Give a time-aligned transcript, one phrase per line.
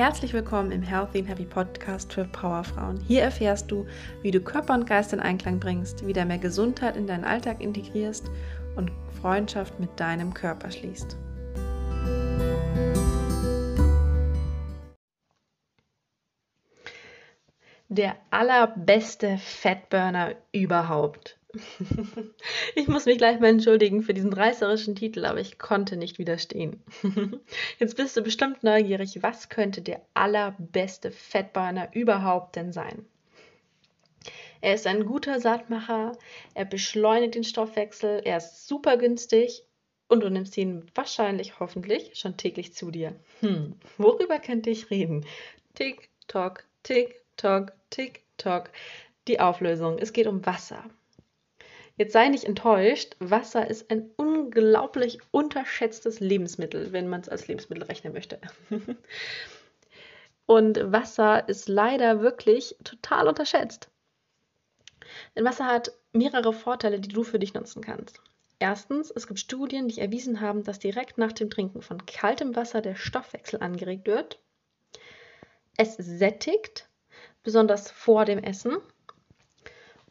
[0.00, 2.98] Herzlich willkommen im Healthy and Happy Podcast für Powerfrauen.
[3.06, 3.86] Hier erfährst du,
[4.22, 8.30] wie du Körper und Geist in Einklang bringst, wieder mehr Gesundheit in deinen Alltag integrierst
[8.76, 8.90] und
[9.20, 11.18] Freundschaft mit deinem Körper schließt.
[17.90, 21.39] Der allerbeste Fettburner überhaupt
[22.74, 26.82] ich muss mich gleich mal entschuldigen für diesen reißerischen Titel, aber ich konnte nicht widerstehen.
[27.78, 33.04] Jetzt bist du bestimmt neugierig, was könnte der allerbeste Fettburner überhaupt denn sein?
[34.60, 36.12] Er ist ein guter Saatmacher,
[36.54, 39.64] er beschleunigt den Stoffwechsel, er ist super günstig
[40.08, 43.14] und du nimmst ihn wahrscheinlich, hoffentlich, schon täglich zu dir.
[43.40, 45.24] Hm, worüber könnte ich reden?
[45.74, 48.70] Tick, tock, tick, tock, tick, tock.
[49.28, 49.98] Die Auflösung.
[49.98, 50.84] Es geht um Wasser.
[52.00, 57.84] Jetzt sei nicht enttäuscht, Wasser ist ein unglaublich unterschätztes Lebensmittel, wenn man es als Lebensmittel
[57.84, 58.40] rechnen möchte.
[60.46, 63.90] Und Wasser ist leider wirklich total unterschätzt.
[65.36, 68.22] Denn Wasser hat mehrere Vorteile, die du für dich nutzen kannst.
[68.58, 72.80] Erstens, es gibt Studien, die erwiesen haben, dass direkt nach dem Trinken von kaltem Wasser
[72.80, 74.40] der Stoffwechsel angeregt wird.
[75.76, 76.88] Es sättigt,
[77.42, 78.78] besonders vor dem Essen.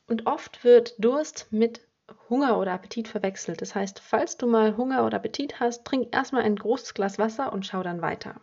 [0.09, 1.81] Und oft wird Durst mit
[2.29, 3.61] Hunger oder Appetit verwechselt.
[3.61, 7.53] Das heißt, falls du mal Hunger oder Appetit hast, trink erstmal ein großes Glas Wasser
[7.53, 8.41] und schau dann weiter.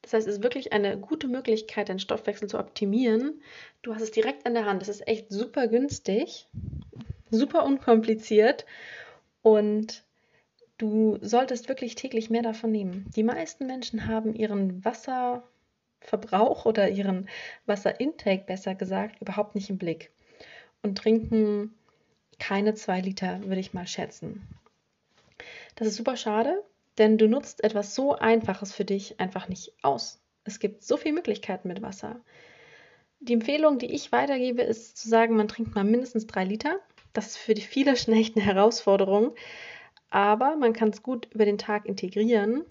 [0.00, 3.42] Das heißt, es ist wirklich eine gute Möglichkeit, deinen Stoffwechsel zu optimieren.
[3.82, 4.80] Du hast es direkt an der Hand.
[4.80, 6.46] Das ist echt super günstig,
[7.30, 8.64] super unkompliziert
[9.42, 10.04] und
[10.78, 13.10] du solltest wirklich täglich mehr davon nehmen.
[13.16, 15.42] Die meisten Menschen haben ihren Wasser
[16.00, 17.28] Verbrauch oder ihren
[17.66, 20.10] Wasserintake besser gesagt überhaupt nicht im Blick
[20.82, 21.74] und trinken
[22.38, 24.46] keine zwei Liter, würde ich mal schätzen.
[25.74, 26.62] Das ist super schade,
[26.98, 30.20] denn du nutzt etwas so Einfaches für dich einfach nicht aus.
[30.44, 32.20] Es gibt so viele Möglichkeiten mit Wasser.
[33.20, 36.78] Die Empfehlung, die ich weitergebe, ist zu sagen, man trinkt mal mindestens drei Liter.
[37.12, 39.34] Das ist für die viele schon echt Herausforderung,
[40.10, 42.64] aber man kann es gut über den Tag integrieren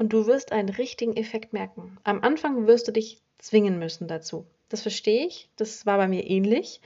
[0.00, 1.98] und du wirst einen richtigen Effekt merken.
[2.04, 4.46] Am Anfang wirst du dich zwingen müssen dazu.
[4.70, 5.50] Das verstehe ich.
[5.56, 6.80] Das war bei mir ähnlich.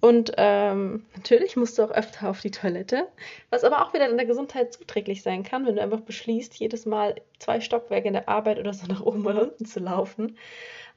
[0.00, 3.06] Und ähm, natürlich musst du auch öfter auf die Toilette,
[3.50, 7.14] was aber auch wieder deiner Gesundheit zuträglich sein kann, wenn du einfach beschließt, jedes Mal
[7.38, 10.36] zwei Stockwerke in der Arbeit oder so nach oben oder unten zu laufen.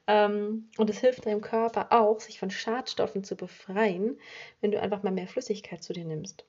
[0.08, 4.18] Ähm, und es hilft deinem Körper auch, sich von Schadstoffen zu befreien,
[4.60, 6.44] wenn du einfach mal mehr Flüssigkeit zu dir nimmst.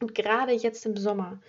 [0.00, 1.40] Und gerade jetzt im Sommer,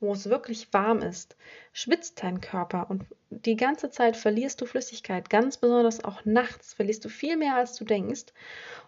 [0.00, 1.36] wo es wirklich warm ist,
[1.72, 7.04] schwitzt dein Körper und die ganze Zeit verlierst du Flüssigkeit, ganz besonders auch nachts verlierst
[7.04, 8.32] du viel mehr, als du denkst.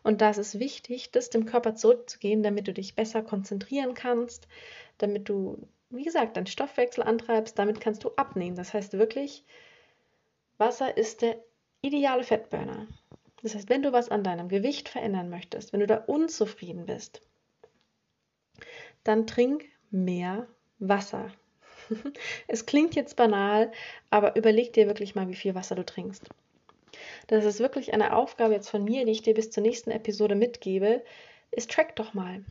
[0.02, 4.48] Und da ist es wichtig, das dem Körper zurückzugehen, damit du dich besser konzentrieren kannst,
[4.98, 8.56] damit du, wie gesagt, deinen Stoffwechsel antreibst, damit kannst du abnehmen.
[8.56, 9.44] Das heißt wirklich,
[10.58, 11.36] Wasser ist der
[11.82, 12.88] ideale Fettburner.
[13.42, 17.20] Das heißt, wenn du was an deinem Gewicht verändern möchtest, wenn du da unzufrieden bist,
[19.04, 20.46] dann trink mehr
[20.88, 21.30] Wasser.
[22.48, 23.72] es klingt jetzt banal,
[24.10, 26.28] aber überleg dir wirklich mal, wie viel Wasser du trinkst.
[27.26, 30.34] Das ist wirklich eine Aufgabe jetzt von mir, die ich dir bis zur nächsten Episode
[30.34, 31.02] mitgebe,
[31.50, 32.44] ist track doch mal.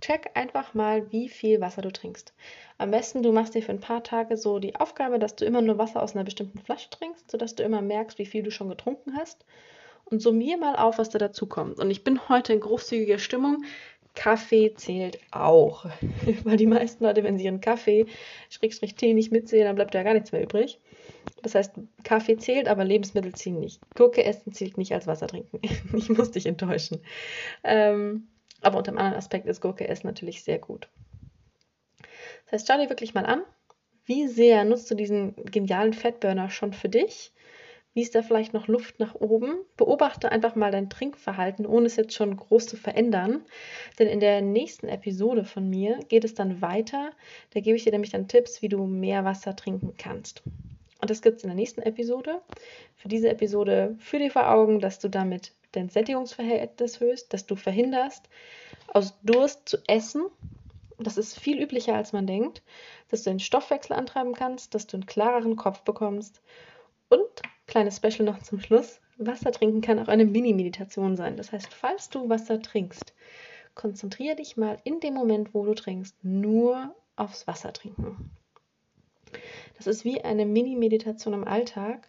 [0.00, 2.34] Check einfach mal, wie viel Wasser du trinkst.
[2.78, 5.62] Am besten, du machst dir für ein paar Tage so die Aufgabe, dass du immer
[5.62, 8.68] nur Wasser aus einer bestimmten Flasche trinkst, sodass du immer merkst, wie viel du schon
[8.68, 9.44] getrunken hast.
[10.04, 11.78] Und summier mal auf, was da dazu kommt.
[11.78, 13.64] Und ich bin heute in großzügiger Stimmung.
[14.14, 15.86] Kaffee zählt auch.
[16.44, 18.06] Weil die meisten Leute, wenn sie ihren Kaffee,
[18.50, 20.80] Schrägstrich Tee nicht mitzählen, dann bleibt ja gar nichts mehr übrig.
[21.42, 21.72] Das heißt,
[22.04, 23.80] Kaffee zählt, aber Lebensmittel ziehen nicht.
[23.94, 25.60] Gurke essen zählt nicht als Wasser trinken.
[25.96, 27.00] ich muss dich enttäuschen.
[27.62, 28.28] Ähm,
[28.62, 30.88] aber unter einem anderen Aspekt ist Gurke essen natürlich sehr gut.
[32.44, 33.42] Das heißt, schau dir wirklich mal an,
[34.06, 37.32] wie sehr nutzt du diesen genialen Fettburner schon für dich
[37.94, 39.56] wie ist da vielleicht noch Luft nach oben?
[39.76, 43.42] Beobachte einfach mal dein Trinkverhalten, ohne es jetzt schon groß zu verändern.
[44.00, 47.12] Denn in der nächsten Episode von mir geht es dann weiter.
[47.50, 50.42] Da gebe ich dir nämlich dann Tipps, wie du mehr Wasser trinken kannst.
[51.00, 52.40] Und das gibt es in der nächsten Episode.
[52.96, 57.54] Für diese Episode führ dir vor Augen, dass du damit dein Sättigungsverhältnis höchst, dass du
[57.54, 58.28] verhinderst,
[58.88, 60.24] aus Durst zu essen.
[60.98, 62.62] Das ist viel üblicher, als man denkt,
[63.08, 66.40] dass du den Stoffwechsel antreiben kannst, dass du einen klareren Kopf bekommst
[67.08, 69.00] und Kleines Special noch zum Schluss.
[69.16, 71.36] Wasser trinken kann auch eine Mini-Meditation sein.
[71.36, 73.14] Das heißt, falls du Wasser trinkst,
[73.74, 78.30] konzentriere dich mal in dem Moment, wo du trinkst, nur aufs Wasser trinken.
[79.76, 82.08] Das ist wie eine Mini-Meditation im Alltag,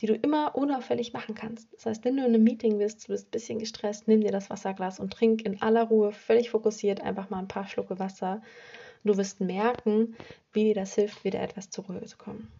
[0.00, 1.72] die du immer unauffällig machen kannst.
[1.74, 4.32] Das heißt, wenn du in einem Meeting bist, du bist ein bisschen gestresst, nimm dir
[4.32, 8.42] das Wasserglas und trink in aller Ruhe, völlig fokussiert, einfach mal ein paar Schlucke Wasser.
[9.04, 10.16] Du wirst merken,
[10.52, 12.52] wie dir das hilft, wieder etwas zur Ruhe zu kommen.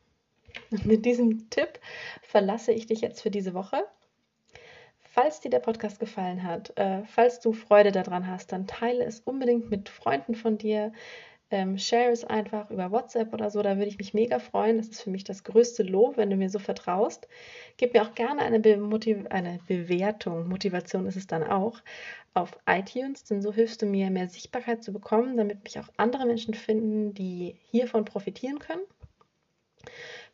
[0.85, 1.81] Mit diesem Tipp
[2.23, 3.85] verlasse ich dich jetzt für diese Woche.
[5.01, 9.21] Falls dir der Podcast gefallen hat, äh, falls du Freude daran hast, dann teile es
[9.21, 10.93] unbedingt mit Freunden von dir.
[11.49, 14.79] Ähm, share es einfach über WhatsApp oder so, da würde ich mich mega freuen.
[14.79, 17.29] Das ist für mich das größte Lob, wenn du mir so vertraust.
[17.77, 18.77] Gib mir auch gerne eine, Be
[19.31, 21.81] eine Bewertung, Motivation ist es dann auch,
[22.35, 26.27] auf iTunes, denn so hilfst du mir, mehr Sichtbarkeit zu bekommen, damit mich auch andere
[26.27, 28.83] Menschen finden, die hiervon profitieren können.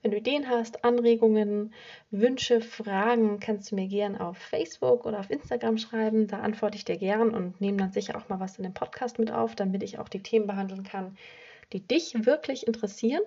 [0.03, 1.73] Wenn du Ideen hast, Anregungen,
[2.11, 6.27] Wünsche, Fragen, kannst du mir gern auf Facebook oder auf Instagram schreiben.
[6.27, 9.21] Da antworte ich dir gern und nehme dann sicher auch mal was in den Podcast
[9.21, 11.17] mit auf, damit ich auch die Themen behandeln kann,
[11.73, 13.23] die dich wirklich interessieren.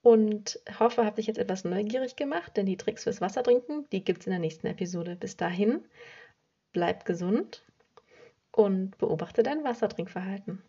[0.00, 4.20] Und hoffe, habe dich jetzt etwas neugierig gemacht, denn die Tricks fürs Wassertrinken, die gibt
[4.20, 5.16] es in der nächsten Episode.
[5.16, 5.84] Bis dahin,
[6.72, 7.64] bleib gesund
[8.52, 10.62] und beobachte dein Wassertrinkverhalten.